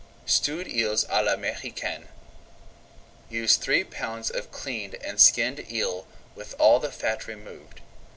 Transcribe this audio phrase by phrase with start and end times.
[0.25, 2.07] STEWED EELS À L'AMERICAINE
[3.29, 7.81] Use three pounds of cleaned and skinned eel with all the fat removed.